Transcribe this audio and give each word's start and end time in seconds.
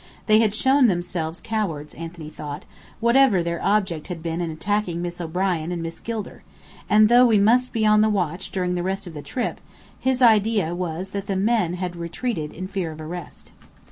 They 0.25 0.39
had 0.39 0.55
shown 0.55 0.87
themselves 0.87 1.41
cowards, 1.43 1.93
Anthony 1.93 2.31
thought, 2.31 2.65
whatever 2.99 3.43
their 3.43 3.61
object 3.63 4.07
had 4.07 4.23
been 4.23 4.41
in 4.41 4.49
attacking 4.49 4.99
Miss 4.99 5.21
O'Brien 5.21 5.71
and 5.71 5.83
Miss 5.83 5.99
Gilder: 5.99 6.41
and 6.89 7.07
though 7.07 7.23
we 7.27 7.37
must 7.37 7.71
be 7.71 7.85
on 7.85 8.01
the 8.01 8.09
watch 8.09 8.51
during 8.51 8.73
the 8.73 8.81
rest 8.81 9.05
of 9.05 9.13
the 9.13 9.21
trip, 9.21 9.61
his 9.99 10.19
idea 10.19 10.73
was 10.73 11.11
that 11.11 11.27
the 11.27 11.35
men 11.35 11.75
had 11.75 11.95
retreated 11.95 12.51
in 12.51 12.67
fear 12.67 12.91
of 12.91 12.99
arrest. 12.99 13.51